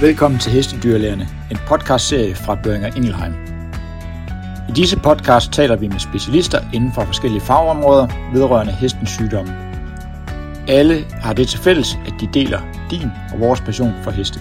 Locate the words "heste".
14.10-14.40